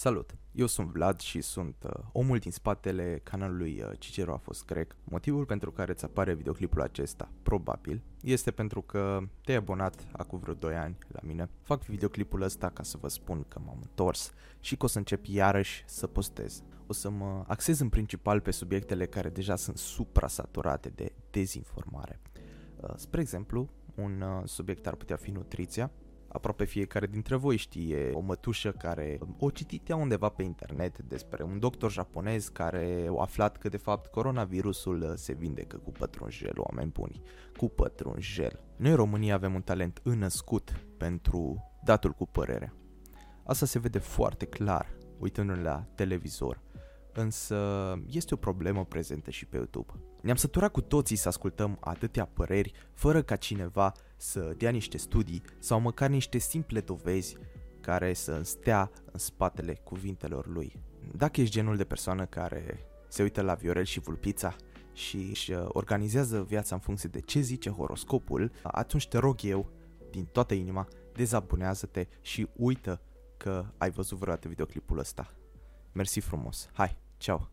Salut! 0.00 0.36
Eu 0.52 0.66
sunt 0.66 0.88
Vlad 0.88 1.20
și 1.20 1.40
sunt 1.40 1.76
uh, 1.82 2.04
omul 2.12 2.38
din 2.38 2.50
spatele 2.50 3.20
canalului 3.22 3.82
uh, 3.82 3.90
Cicero 3.98 4.32
a 4.32 4.36
fost 4.36 4.64
grec. 4.64 4.96
Motivul 5.04 5.44
pentru 5.44 5.72
care 5.72 5.92
îți 5.92 6.04
apare 6.04 6.34
videoclipul 6.34 6.80
acesta, 6.80 7.30
probabil, 7.42 8.02
este 8.22 8.50
pentru 8.50 8.82
că 8.82 9.20
te-ai 9.42 9.56
abonat 9.56 10.06
acum 10.12 10.38
vreo 10.38 10.54
2 10.54 10.76
ani 10.76 10.98
la 11.08 11.20
mine. 11.22 11.48
Fac 11.62 11.84
videoclipul 11.84 12.42
ăsta 12.42 12.70
ca 12.70 12.82
să 12.82 12.96
vă 13.00 13.08
spun 13.08 13.44
că 13.48 13.60
m-am 13.64 13.78
întors 13.82 14.32
și 14.60 14.76
că 14.76 14.84
o 14.84 14.88
să 14.88 14.98
încep 14.98 15.24
iarăși 15.26 15.84
să 15.86 16.06
postez. 16.06 16.62
O 16.86 16.92
să 16.92 17.10
mă 17.10 17.44
axez 17.46 17.80
în 17.80 17.88
principal 17.88 18.40
pe 18.40 18.50
subiectele 18.50 19.06
care 19.06 19.28
deja 19.28 19.56
sunt 19.56 19.76
supra-saturate 19.76 20.88
de 20.88 21.12
dezinformare. 21.30 22.20
Uh, 22.76 22.90
spre 22.96 23.20
exemplu, 23.20 23.68
un 23.94 24.20
uh, 24.20 24.42
subiect 24.44 24.86
ar 24.86 24.94
putea 24.94 25.16
fi 25.16 25.30
nutriția, 25.30 25.90
Aproape 26.28 26.64
fiecare 26.64 27.06
dintre 27.06 27.36
voi 27.36 27.56
știe 27.56 28.10
o 28.14 28.20
mătușă 28.20 28.70
care 28.70 29.18
o 29.38 29.50
cititea 29.50 29.96
undeva 29.96 30.28
pe 30.28 30.42
internet 30.42 30.98
despre 30.98 31.42
un 31.42 31.58
doctor 31.58 31.90
japonez 31.90 32.48
care 32.48 33.06
a 33.16 33.20
aflat 33.20 33.56
că 33.56 33.68
de 33.68 33.76
fapt 33.76 34.10
coronavirusul 34.10 35.12
se 35.16 35.32
vindecă 35.32 35.76
cu 35.76 35.90
pătrunjel, 35.90 36.54
oameni 36.56 36.90
buni, 36.90 37.22
cu 37.56 37.68
pătrunjel. 37.68 38.60
Noi 38.76 38.90
în 38.90 38.96
România 38.96 39.34
avem 39.34 39.54
un 39.54 39.62
talent 39.62 40.00
înnăscut 40.02 40.86
pentru 40.96 41.64
datul 41.84 42.10
cu 42.10 42.26
părerea. 42.26 42.72
Asta 43.44 43.66
se 43.66 43.78
vede 43.78 43.98
foarte 43.98 44.46
clar 44.46 44.96
uitându-ne 45.18 45.62
la 45.62 45.86
televizor, 45.94 46.60
însă 47.18 47.58
este 48.06 48.34
o 48.34 48.36
problemă 48.36 48.84
prezentă 48.84 49.30
și 49.30 49.46
pe 49.46 49.56
YouTube. 49.56 49.92
Ne-am 50.22 50.36
săturat 50.36 50.70
cu 50.72 50.80
toții 50.80 51.16
să 51.16 51.28
ascultăm 51.28 51.76
atâtea 51.80 52.24
păreri 52.24 52.72
fără 52.94 53.22
ca 53.22 53.36
cineva 53.36 53.92
să 54.16 54.54
dea 54.56 54.70
niște 54.70 54.96
studii 54.96 55.42
sau 55.58 55.80
măcar 55.80 56.08
niște 56.08 56.38
simple 56.38 56.80
dovezi 56.80 57.36
care 57.80 58.12
să 58.12 58.40
stea 58.42 58.90
în 59.12 59.18
spatele 59.18 59.74
cuvintelor 59.74 60.46
lui. 60.46 60.80
Dacă 61.16 61.40
ești 61.40 61.54
genul 61.54 61.76
de 61.76 61.84
persoană 61.84 62.26
care 62.26 62.86
se 63.08 63.22
uită 63.22 63.40
la 63.40 63.54
Viorel 63.54 63.84
și 63.84 64.00
Vulpița 64.00 64.56
și 64.92 65.16
își 65.16 65.52
uh, 65.52 65.64
organizează 65.68 66.42
viața 66.42 66.74
în 66.74 66.80
funcție 66.80 67.08
de 67.08 67.20
ce 67.20 67.40
zice 67.40 67.70
horoscopul, 67.70 68.50
atunci 68.62 69.08
te 69.08 69.18
rog 69.18 69.38
eu, 69.42 69.70
din 70.10 70.24
toată 70.24 70.54
inima, 70.54 70.88
dezabonează-te 71.12 72.06
și 72.20 72.48
uită 72.56 73.00
că 73.36 73.64
ai 73.78 73.90
văzut 73.90 74.18
vreodată 74.18 74.48
videoclipul 74.48 74.98
ăsta. 74.98 75.34
Mersi 75.92 76.20
frumos. 76.20 76.68
Hai, 76.72 76.96
Ciao. 77.20 77.46